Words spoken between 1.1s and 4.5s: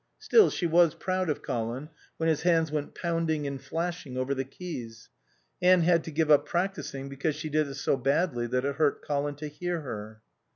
of Colin when his hands went pounding and flashing over the